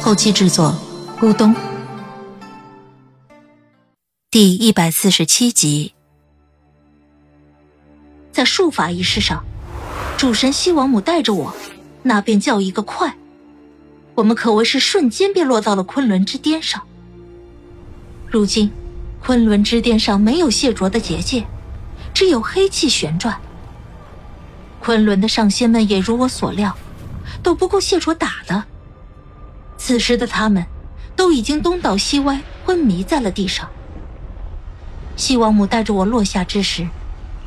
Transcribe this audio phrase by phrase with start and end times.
[0.00, 0.74] 后期制作：
[1.20, 1.54] 咕咚。
[4.30, 5.92] 第一百四十七集，
[8.30, 9.44] 在术法仪式上，
[10.16, 11.52] 主神西王母带着我，
[12.02, 13.14] 那便叫一个快。
[14.14, 16.80] 我们可谓是瞬间便落到了昆仑之巅上。
[18.28, 18.70] 如今，
[19.20, 21.44] 昆仑之巅上没有谢卓的结界，
[22.14, 23.38] 只有黑气旋转。
[24.80, 26.74] 昆仑的上仙们也如我所料，
[27.42, 28.64] 都不够谢卓打的。
[29.78, 30.66] 此时的他们，
[31.16, 33.70] 都已经东倒西歪，昏迷在了地上。
[35.16, 36.88] 西王母带着我落下之时，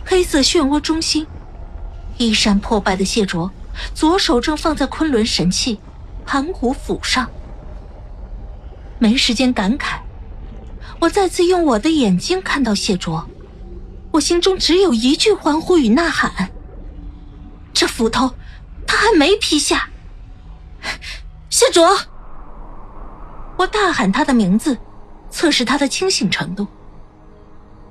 [0.03, 1.27] 黑色漩涡中心，
[2.17, 3.51] 衣衫破败的谢卓，
[3.93, 5.79] 左手正放在昆仑神器。
[6.25, 7.29] 盘古斧上，
[8.99, 9.99] 没时间感慨。
[10.99, 13.27] 我再次用我的眼睛看到谢卓，
[14.11, 16.51] 我心中只有一句欢呼与呐喊：
[17.73, 18.35] 这斧头
[18.87, 19.89] 他还没劈下！
[21.49, 21.97] 谢卓！
[23.61, 24.75] 我大喊他的名字，
[25.29, 26.65] 测试他的清醒程度。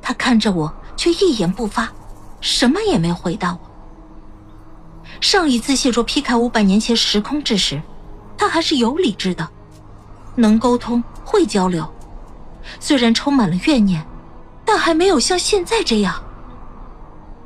[0.02, 1.88] 他看着我，却一言不发，
[2.40, 3.60] 什么也没回答我。
[5.20, 7.80] 上一次谢卓劈开五百年前时空之时。
[8.36, 9.46] 他还是有理智的，
[10.34, 11.88] 能沟通，会交流。
[12.80, 14.04] 虽然充满了怨念，
[14.64, 16.20] 但还没有像现在这样。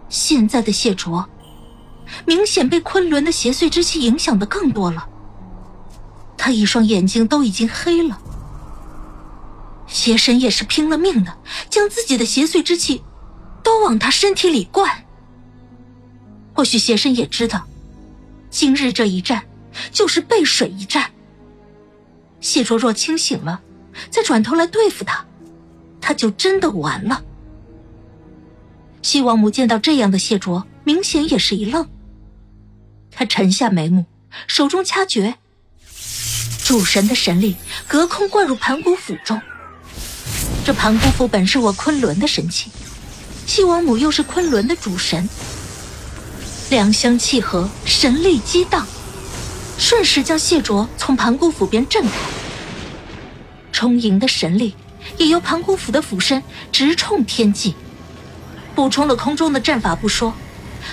[0.08, 1.28] 现在的谢卓，
[2.24, 5.08] 明显被昆仑的邪祟之气影响的更多了。
[6.44, 8.20] 他一双眼睛都已经黑了。
[9.86, 11.38] 邪神也是拼了命的，
[11.70, 13.02] 将自己的邪祟之气
[13.62, 15.06] 都往他身体里灌。
[16.52, 17.66] 或许邪神也知道，
[18.50, 19.42] 今日这一战。
[19.90, 21.10] 就是背水一战。
[22.40, 23.62] 谢卓若清醒了，
[24.10, 25.24] 再转头来对付他，
[25.98, 27.24] 他就真的完了。
[29.00, 31.88] 西王母见到这样的谢卓，明显也是一愣。
[33.10, 34.04] 他沉下眉目，
[34.46, 35.36] 手中掐诀，
[36.64, 37.54] 主神的神力
[37.86, 39.38] 隔空灌入盘古斧中。
[40.64, 42.70] 这盘古斧本是我昆仑的神器，
[43.46, 45.28] 西王母又是昆仑的主神，
[46.70, 48.86] 两相契合，神力激荡。
[49.76, 52.12] 瞬时将谢卓从盘古斧边震开，
[53.70, 54.74] 充盈的神力
[55.18, 56.42] 也由盘古斧的斧身
[56.72, 57.74] 直冲天际，
[58.74, 60.32] 补充了空中的阵法不说，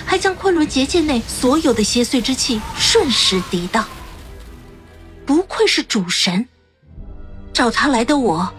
[0.04, 3.88] 还将昆仑结界内所有的邪祟之气瞬时涤荡。
[5.26, 6.48] 不愧是主神，
[7.52, 8.52] 找他来的我，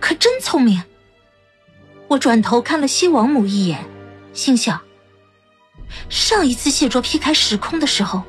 [0.00, 0.82] 可真聪明。
[2.08, 3.84] 我转头看了西王母一眼，
[4.32, 4.80] 心想：
[6.08, 8.22] 上一次谢卓劈开时空的时候。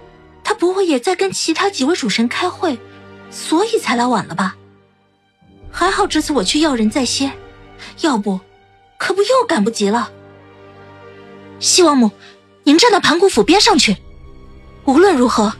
[0.43, 2.79] 他不会也在跟其他几位主神开会，
[3.29, 4.55] 所以才来晚了吧？
[5.69, 7.33] 还好这次我去要人在先，
[7.99, 8.39] 要不，
[8.97, 10.09] 可不又赶不及了。
[11.59, 12.11] 西王母，
[12.63, 13.97] 您站到盘古斧边上去，
[14.85, 15.53] 无论如何，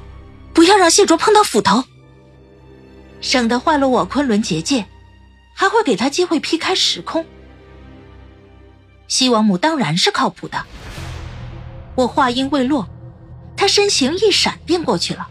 [0.54, 1.84] 不要让谢卓碰到斧头，
[3.22, 4.86] 省得坏了我昆仑结界，
[5.54, 7.26] 还会给他机会劈开时空。
[9.08, 10.66] 西王母当然是靠谱的。
[11.96, 12.88] 我话音未落。
[13.60, 15.28] 他身形一闪，便过去了。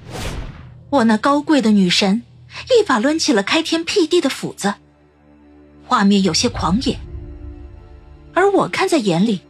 [0.90, 2.24] 我那高贵的女神
[2.76, 4.74] 一把抡起了开天辟地的斧子，
[5.86, 6.98] 画面有些狂野，
[8.34, 9.42] 而我看在眼里，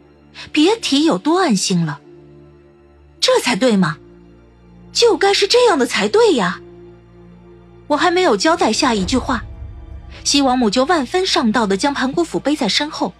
[0.52, 2.00] 别提有多安心了。
[3.18, 3.96] 这才对嘛，
[4.92, 6.60] 就该是这样的才对呀！
[7.88, 9.44] 我还没有交代下一句话，
[10.24, 13.14] 西王母就万分上道的将盘古斧背在身后，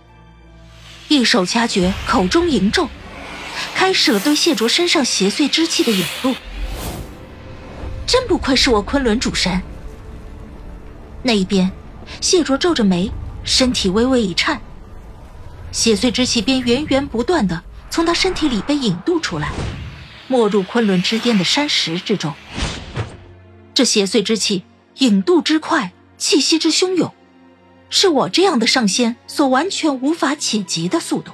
[1.09, 2.88] 一手掐诀，口中吟咒。
[3.75, 6.34] 开始了对谢卓身上邪祟之气的引入，
[8.06, 9.63] 真不愧是我昆仑主神。
[11.22, 11.71] 那一边，
[12.21, 13.10] 谢卓皱着眉，
[13.45, 14.60] 身体微微一颤，
[15.72, 19.51] 邪祟之气便源源不断的从他身体里被引渡出来，
[20.28, 22.34] 没入昆仑之巅的山石之中。
[23.77, 24.63] 这邪祟之气
[25.01, 27.13] 引渡之快，气息之汹涌，
[27.91, 31.31] 是我这样的上仙所完全无法企及的速度。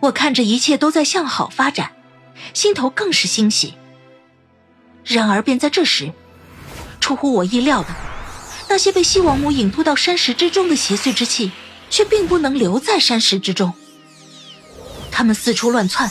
[0.00, 1.92] 我看着一切都在向好发展，
[2.54, 3.74] 心头更是欣喜。
[5.04, 6.14] 然而，便在这时，
[6.98, 7.88] 出乎我意料的，
[8.70, 11.52] 那些被西王母引渡到山石之中的邪祟之气，
[11.90, 13.74] 却并不能留在山石之中。
[15.12, 16.10] 他们四处乱窜，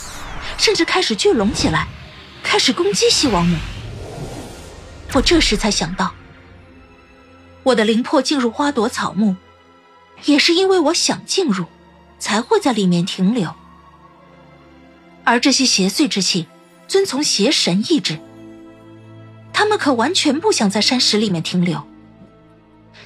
[0.60, 1.88] 甚至开始聚拢起来，
[2.44, 3.57] 开始攻击西王母。
[5.13, 6.13] 我这时才想到，
[7.63, 9.35] 我的灵魄进入花朵草木，
[10.25, 11.65] 也是因为我想进入，
[12.19, 13.53] 才会在里面停留。
[15.23, 16.47] 而这些邪祟之气，
[16.88, 18.19] 遵从邪神意志，
[19.51, 21.83] 他们可完全不想在山石里面停留。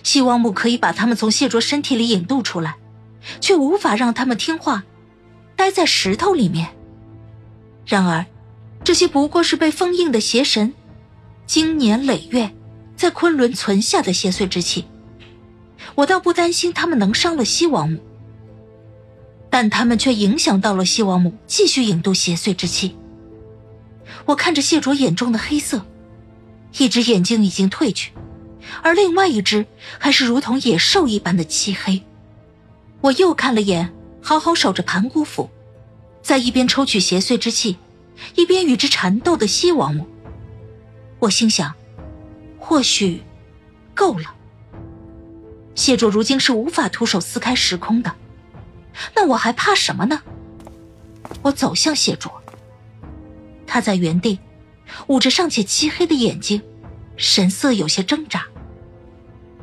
[0.03, 2.75] 希望木可以把他们从谢卓身体里引渡出来，
[3.39, 4.83] 却无法让他们听话，
[5.55, 6.75] 待在石头里面。
[7.85, 8.25] 然而，
[8.83, 10.73] 这些不过是被封印的邪神。
[11.45, 12.51] 经年累月，
[12.95, 14.85] 在昆仑存下的邪祟之气，
[15.95, 17.99] 我倒不担心他们能伤了西王母，
[19.49, 22.95] 但他们却影响到了西王母继续引渡邪祟之气。
[24.25, 25.85] 我看着谢卓眼中的黑色，
[26.77, 28.11] 一只眼睛已经褪去，
[28.81, 29.65] 而另外一只
[29.99, 32.01] 还是如同野兽一般的漆黑。
[33.01, 35.49] 我又看了眼好好守着盘古斧，
[36.21, 37.75] 在一边抽取邪祟之气，
[38.35, 40.07] 一边与之缠斗的西王母。
[41.23, 41.73] 我心想，
[42.59, 43.23] 或许
[43.95, 44.35] 够了。
[45.73, 48.13] 谢卓如今是无法徒手撕开时空的，
[49.15, 50.21] 那我还怕什么呢？
[51.41, 52.29] 我走向谢卓，
[53.65, 54.37] 他在原地
[55.07, 56.61] 捂着尚且漆黑的眼睛，
[57.15, 58.45] 神色有些挣扎，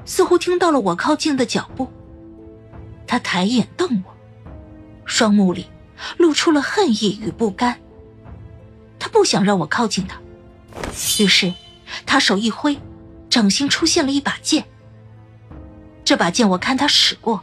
[0.06, 1.86] 似乎听到了我靠近的脚步。
[3.06, 4.16] 他抬眼瞪我，
[5.04, 5.66] 双目里
[6.16, 7.78] 露出了恨意与不甘。
[8.98, 10.18] 他不想让我靠近他。
[11.18, 11.52] 于是，
[12.04, 12.78] 他手一挥，
[13.28, 14.64] 掌心出现了一把剑。
[16.04, 17.42] 这把剑我看他使过，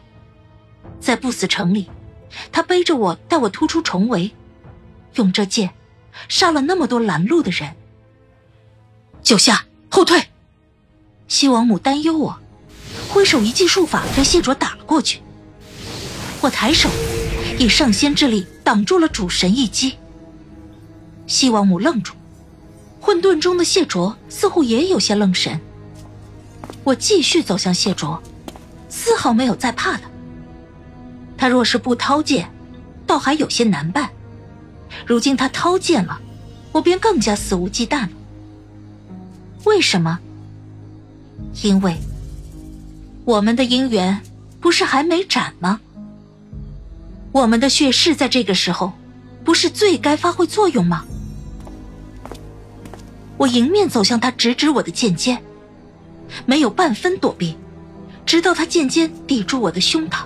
[1.00, 1.90] 在不死城里，
[2.52, 4.32] 他背着我带我突出重围，
[5.16, 5.70] 用这剑
[6.28, 7.76] 杀了那么多拦路的人。
[9.22, 10.22] 九下后退，
[11.28, 12.40] 西王母担忧我，
[13.10, 15.22] 挥手一记术法让谢卓打了过去。
[16.42, 16.90] 我抬手，
[17.58, 19.96] 以上仙之力挡住了主神一击。
[21.26, 22.14] 西王母愣住。
[23.00, 25.60] 混沌中的谢卓似乎也有些愣神。
[26.84, 28.22] 我继续走向谢卓，
[28.90, 30.04] 丝毫没有再怕的。
[31.38, 32.50] 他若是不掏剑，
[33.06, 34.08] 倒还有些难办；
[35.06, 36.20] 如今他掏剑了，
[36.72, 38.10] 我便更加肆无忌惮了。
[39.66, 40.20] 为什么？
[41.62, 41.98] 因为
[43.26, 44.22] 我们的姻缘
[44.60, 45.80] 不是还没斩吗？
[47.32, 48.94] 我们的血誓在这个时候，
[49.44, 51.06] 不是最该发挥作用吗？
[53.38, 55.40] 我迎面走向他，直指我的剑尖，
[56.46, 57.56] 没有半分躲避，
[58.26, 60.26] 直到他剑尖抵住我的胸膛。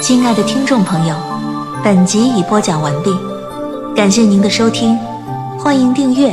[0.00, 1.16] 亲爱的听众朋友，
[1.82, 3.10] 本集已播讲完毕，
[3.96, 4.96] 感谢您的收听，
[5.58, 6.32] 欢迎订阅，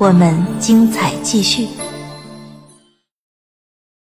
[0.00, 1.68] 我们精彩继续。